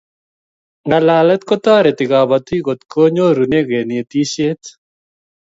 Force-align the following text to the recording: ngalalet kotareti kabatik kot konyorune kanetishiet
ngalalet 0.87 1.41
kotareti 1.49 2.03
kabatik 2.11 2.61
kot 2.67 2.79
konyorune 2.91 3.59
kanetishiet 3.69 4.61